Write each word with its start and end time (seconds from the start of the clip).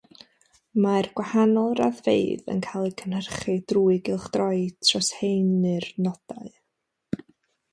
Mae'r 0.85 1.07
gwahanol 1.19 1.75
raddfeydd 1.79 2.49
yn 2.55 2.63
cael 2.67 2.87
eu 2.91 2.95
cynhyrchu 3.01 3.57
drwy 3.73 3.99
gylchdroi 4.09 4.65
troshaenu'r 4.89 5.89
nodau. 6.09 6.51